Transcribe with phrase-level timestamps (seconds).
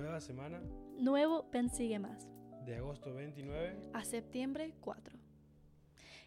[0.00, 0.62] Nueva semana.
[0.96, 2.26] Nuevo Ven Sigue Más.
[2.64, 5.18] De agosto 29 a septiembre 4.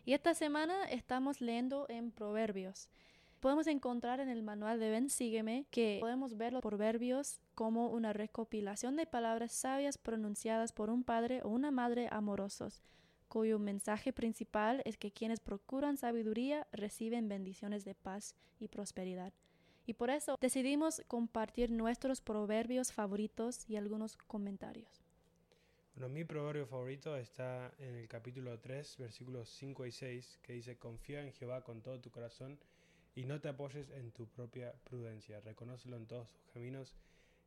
[0.06, 2.92] Y esta semana estamos leyendo en Proverbios.
[3.40, 8.14] Podemos encontrar en el manual de Ven Sígueme que podemos ver los proverbios como una
[8.14, 12.84] recopilación de palabras sabias pronunciadas por un padre o una madre amorosos,
[13.28, 19.34] cuyo mensaje principal es que quienes procuran sabiduría reciben bendiciones de paz y prosperidad.
[19.86, 25.04] Y por eso decidimos compartir nuestros proverbios favoritos y algunos comentarios.
[25.96, 30.78] Bueno, mi proverbio favorito está en el capítulo 3, versículos 5 y 6, que dice,
[30.78, 32.58] confía en Jehová con todo tu corazón
[33.16, 36.96] y no te apoyes en tu propia prudencia, reconócelo en todos tus caminos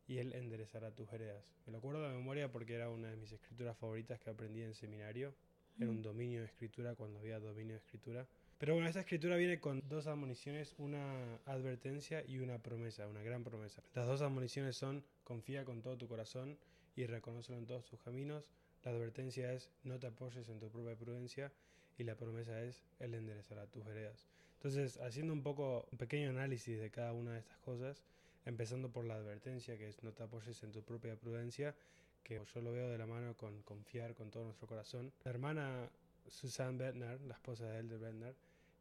[0.07, 1.45] y Él enderezará tus heredas.
[1.67, 4.75] Me lo acuerdo de memoria porque era una de mis escrituras favoritas que aprendí en
[4.75, 5.35] seminario.
[5.79, 8.27] Era un dominio de escritura cuando había dominio de escritura.
[8.59, 13.45] Pero bueno, esta escritura viene con dos admoniciones, una advertencia y una promesa, una gran
[13.45, 13.83] promesa.
[13.95, 16.57] Las dos admoniciones son confía con todo tu corazón
[16.95, 18.49] y reconócelo en todos tus caminos.
[18.83, 21.53] La advertencia es no te apoyes en tu propia prudencia
[21.99, 24.27] y la promesa es Él enderezará tus heredas.
[24.55, 28.05] Entonces, haciendo un poco un pequeño análisis de cada una de estas cosas,
[28.47, 31.75] empezando por la advertencia que es no te apoyes en tu propia prudencia,
[32.23, 35.13] que yo lo veo de la mano con confiar con todo nuestro corazón.
[35.25, 35.91] La hermana
[36.29, 38.35] Susan Bednar, la esposa de Elder Bednar,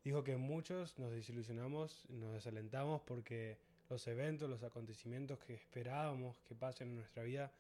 [0.04, 3.58] dijo que muchos nos desilusionamos, nos desalentamos porque
[3.90, 7.52] los eventos, los acontecimientos que esperábamos que pasen en nuestra vida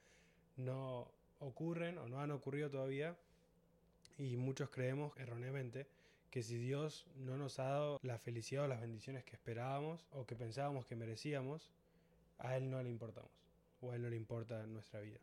[0.58, 3.16] no ocurren o no han ocurrido todavía
[4.18, 5.88] y muchos creemos erróneamente
[6.30, 10.26] que si Dios no nos ha dado la felicidad o las bendiciones que esperábamos o
[10.26, 11.72] que pensábamos que merecíamos,
[12.40, 13.32] a Él no le importamos
[13.82, 15.20] o a Él no le importa nuestra vida.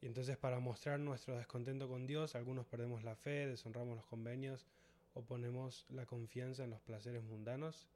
[0.00, 4.66] Y entonces para mostrar nuestro descontento con Dios, algunos perdemos la fe, deshonramos los convenios
[5.14, 7.86] o ponemos la confianza en los placeres mundanos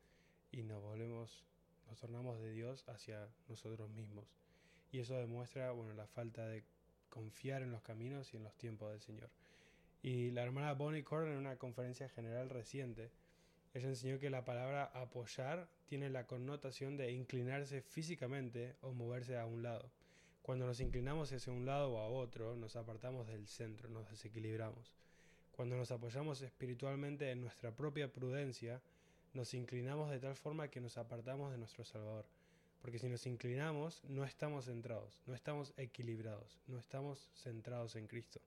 [0.51, 1.45] y nos volvemos,
[1.87, 4.25] nos tornamos de Dios hacia nosotros mismos.
[4.93, 6.65] Y eso demuestra, bueno, la falta de
[7.11, 9.31] confiar en los caminos y en los tiempos del Señor.
[10.03, 13.11] Y la hermana Bonnie Corden en una conferencia general reciente,
[13.75, 19.45] ella enseñó que la palabra apoyar tiene la connotación de inclinarse físicamente o moverse a
[19.45, 19.91] un lado.
[20.43, 24.95] Cuando nos inclinamos hacia un lado o a otro, nos apartamos del centro, nos desequilibramos.
[25.53, 28.81] Cuando nos apoyamos espiritualmente en nuestra propia prudencia,
[29.35, 32.27] nos inclinamos de tal forma que nos apartamos de nuestro Salvador.
[32.81, 38.41] Porque si nos inclinamos, no estamos centrados, no estamos equilibrados, no estamos centrados en Cristo.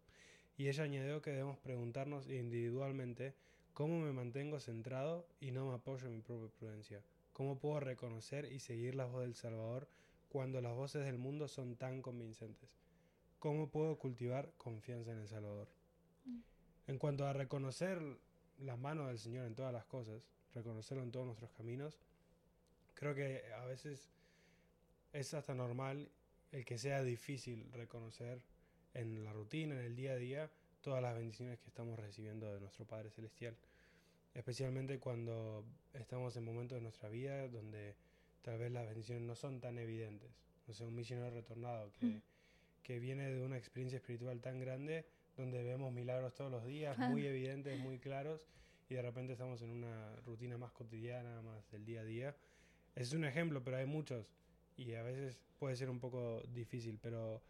[0.58, 3.36] Y ella añadió que debemos preguntarnos individualmente
[3.74, 7.02] cómo me mantengo centrado y no me apoyo en mi propia prudencia.
[7.32, 9.88] ¿Cómo puedo reconocer y seguir la voz del Salvador
[10.34, 12.76] cuando las voces del mundo son tan convincentes?
[13.38, 15.70] ¿Cómo puedo cultivar confianza en el Salvador?
[16.26, 16.40] Mm.
[16.88, 18.02] En cuanto a reconocer
[18.58, 20.24] la mano del Señor en todas las cosas,
[20.56, 22.00] reconocerlo en todos nuestros caminos,
[22.96, 24.10] creo que a veces
[25.14, 26.10] es hasta normal
[26.52, 28.42] el que sea difícil reconocer
[28.96, 30.52] en la rutina, en el día a día,
[30.82, 33.56] todas las bendiciones que estamos recibiendo de nuestro Padre Celestial.
[34.34, 37.96] Especialmente cuando estamos en momentos de nuestra vida donde
[38.44, 40.30] tal vez las bendiciones no son tan evidentes.
[40.68, 42.22] No sé, un misionero retornado que, mm.
[42.84, 45.06] que viene de una experiencia espiritual tan grande
[45.36, 48.48] donde vemos milagros todos los días, muy evidentes, muy claros,
[48.90, 52.36] y de repente estamos en una rutina más cotidiana, más del día a día.
[52.96, 54.28] es un ejemplo, pero hay muchos,
[54.78, 57.42] y a veces puede ser un poco difícil, pero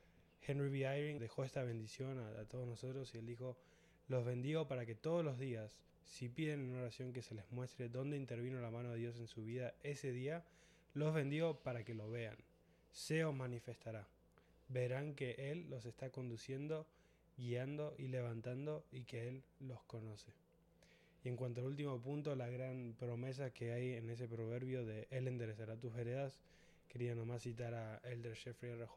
[0.42, 0.86] Henry B.
[0.86, 3.58] Eyring dejó esta bendición a, todos nosotros y él dijo,
[4.08, 7.90] los bendigo para que todos los días, si piden en oración que se les muestre
[7.90, 10.44] dónde intervino la mano de Dios en su vida ese día,
[10.94, 12.38] los bendigo para que lo vean.
[12.92, 14.08] Se os manifestará.
[14.70, 16.86] Verán que Él los está conduciendo,
[17.38, 20.32] guiando y levantando y que Él los conoce.
[21.24, 25.08] Y en cuanto al último punto, la gran promesa que hay en ese proverbio de
[25.10, 26.40] Él enderezará tus heredas,
[26.90, 28.88] quería nomás citar a Elder Jeffrey R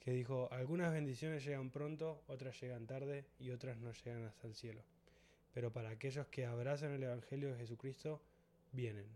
[0.00, 4.54] que dijo, algunas bendiciones llegan pronto, otras llegan tarde y otras no llegan hasta el
[4.54, 4.82] cielo.
[5.54, 8.20] Pero para aquellos que abrazan el Evangelio de Jesucristo,
[8.72, 9.06] vienen.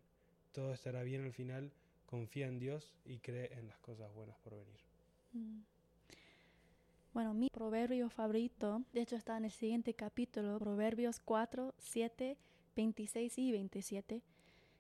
[0.52, 1.70] Todo estará bien al final,
[2.08, 4.80] confía en Dios y cree en las cosas buenas por venir.
[5.32, 5.60] Mm.
[7.12, 12.36] Bueno, mi proverbio favorito, de hecho está en el siguiente capítulo, Proverbios 4, 7,
[12.76, 14.22] 26 y 27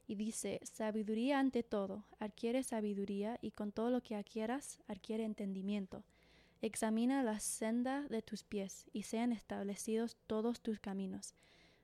[0.06, 6.02] y dice, sabiduría ante todo, adquiere sabiduría y con todo lo que adquieras, adquiere entendimiento.
[6.62, 11.34] Examina la senda de tus pies y sean establecidos todos tus caminos.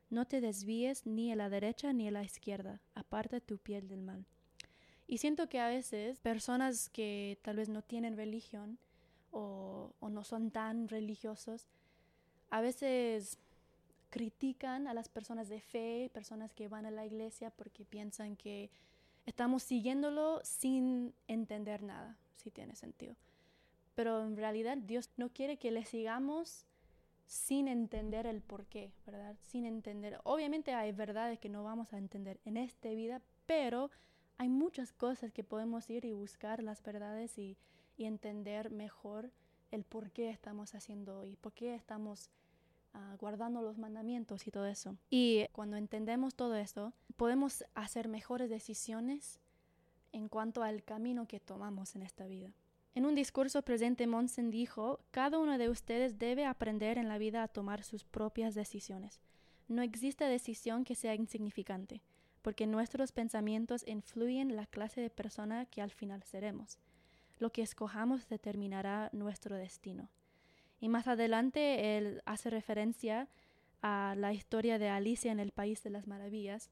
[0.09, 4.01] No te desvíes ni a la derecha ni a la izquierda, aparta tu piel del
[4.01, 4.25] mal.
[5.07, 8.79] Y siento que a veces personas que tal vez no tienen religión
[9.31, 11.67] o, no son tan religiosos,
[12.49, 13.37] a veces
[14.09, 18.71] critican a las personas de fe, personas que van a la iglesia porque piensan que
[19.25, 23.15] estamos siguiéndolo sin entender nada, si tiene sentido.
[23.93, 26.65] Pero en realidad Dios no quiere que le sigamos
[27.25, 29.35] sin entender el por qué, ¿verdad?
[29.41, 30.19] Sin entender.
[30.23, 33.91] Obviamente hay verdades que no vamos a entender en esta vida, pero
[34.37, 37.57] hay muchas cosas que podemos ir y buscar las verdades y,
[37.97, 39.31] entender mejor
[39.71, 42.29] el por qué estamos haciendo y por qué estamos
[42.93, 44.97] uh, guardando los mandamientos y todo eso.
[45.09, 49.39] Y cuando entendemos todo esto, podemos hacer mejores decisiones
[50.11, 52.51] en cuanto al camino que tomamos en esta vida.
[52.95, 57.43] En un discurso presente, Monsen dijo, cada uno de ustedes debe aprender en la vida
[57.43, 59.21] a tomar sus propias decisiones.
[59.69, 62.01] No existe decisión que sea insignificante,
[62.45, 66.77] porque nuestros pensamientos influyen la clase de persona que al final seremos.
[67.39, 70.11] Lo que escojamos determinará nuestro destino.
[70.79, 73.29] Y más adelante él hace referencia
[73.81, 76.69] a la historia de Alicia en el País de las Maravillas,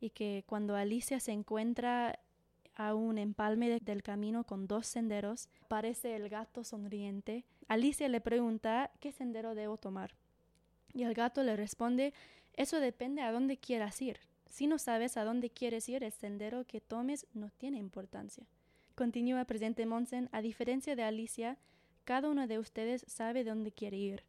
[0.00, 2.18] y que cuando Alicia se encuentra
[2.74, 5.48] a un empalme del camino con dos senderos.
[5.68, 7.44] Parece el gato sonriente.
[7.68, 10.16] Alicia le pregunta qué sendero debo tomar.
[10.92, 12.12] Y el gato le responde,
[12.54, 14.18] eso depende a dónde quieras ir.
[14.48, 18.46] Si no sabes a dónde quieres ir, el sendero que tomes no tiene importancia.
[18.94, 21.58] Continúa presente Monsen, a diferencia de Alicia,
[22.04, 24.24] cada uno de ustedes sabe dónde quiere ir.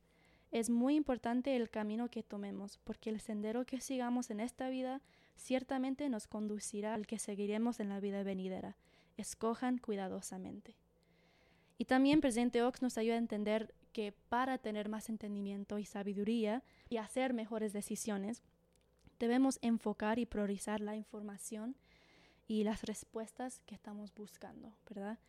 [0.52, 5.02] Es muy importante el camino que tomemos, porque el sendero que sigamos en esta vida
[5.36, 8.78] ciertamente nos conducirá al que seguiremos en la vida venidera.
[9.18, 10.76] Escojan cuidadosamente.
[11.78, 16.64] Y también Presente Ox nos ayuda a entender que para tener más entendimiento y sabiduría
[16.90, 18.42] y hacer mejores decisiones,
[19.20, 21.76] debemos enfocar y priorizar la información
[22.48, 25.20] y las respuestas que estamos buscando, ¿verdad?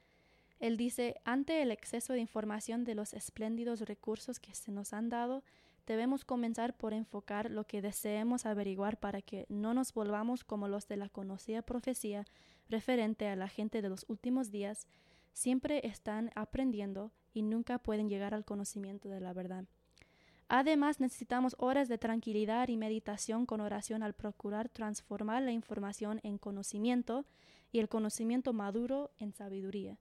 [0.58, 5.08] Él dice, ante el exceso de información de los espléndidos recursos que se nos han
[5.08, 5.44] dado,
[5.86, 10.88] debemos comenzar por enfocar lo que deseemos averiguar para que no nos volvamos como los
[10.88, 12.24] de la conocida profecía
[12.68, 14.88] referente a la gente de los últimos días,
[15.32, 19.66] siempre están aprendiendo y nunca pueden llegar al conocimiento de la verdad.
[20.48, 26.38] Además, necesitamos horas de tranquilidad y meditación con oración al procurar transformar la información en
[26.38, 27.24] conocimiento
[27.72, 29.98] y el conocimiento maduro en sabiduría.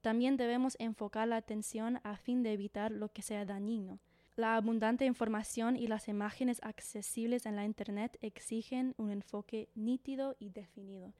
[0.00, 4.00] También debemos enfocar la atención a fin de evitar lo que sea dañino,
[4.36, 10.50] la abundante información y las imágenes accesibles en la Internet exigen un enfoque nítido y
[10.50, 11.14] definido.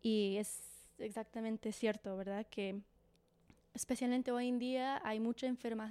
[0.00, 0.62] Y es
[0.98, 2.46] exactamente cierto, ¿verdad?
[2.50, 2.80] Que
[3.74, 5.46] especialmente hoy en día hay mucha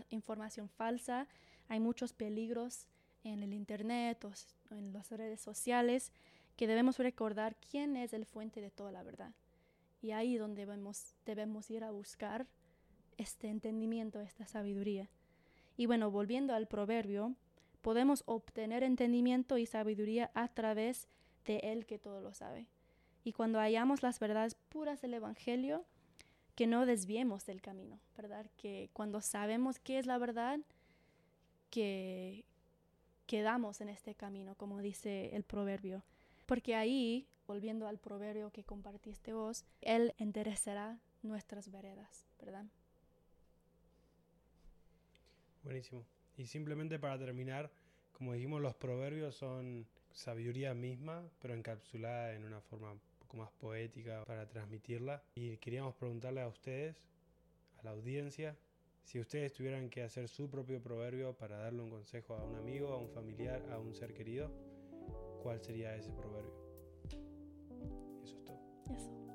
[0.10, 1.28] información falsa,
[1.72, 2.86] hay muchos peligros
[3.24, 6.12] en el Internet o en las redes sociales
[6.58, 9.32] que debemos recordar quién es el fuente de toda la verdad.
[10.02, 12.46] Y ahí donde debemos, debemos ir a buscar
[13.18, 15.10] este entendimiento, esta sabiduría.
[15.78, 17.36] Y bueno, volviendo al proverbio,
[17.82, 21.08] podemos obtener entendimiento y sabiduría a través
[21.46, 22.68] de Él que todo lo sabe.
[23.24, 25.86] Y cuando hallamos las verdades puras del Evangelio,
[26.56, 28.46] que no desviemos del camino, ¿verdad?
[28.58, 30.60] Que cuando sabemos qué es la verdad,
[31.72, 32.46] que
[33.26, 36.04] quedamos en este camino, como dice el proverbio.
[36.46, 42.66] Porque ahí, volviendo al proverbio que compartiste vos, Él enderezará nuestras veredas, ¿verdad?
[45.64, 46.04] Buenísimo.
[46.38, 47.72] Y simplemente para terminar,
[48.12, 53.52] como dijimos, los proverbios son sabiduría misma, pero encapsulada en una forma un poco más
[53.52, 55.24] poética para transmitirla.
[55.36, 56.98] Y queríamos preguntarle a ustedes,
[57.80, 58.58] a la audiencia,
[59.04, 62.90] si ustedes tuvieran que hacer su propio proverbio para darle un consejo a un amigo,
[62.90, 64.52] a un familiar, a un ser querido,
[65.42, 66.54] ¿cuál sería ese proverbio?
[68.24, 68.60] Eso es todo.
[68.94, 69.31] Eso.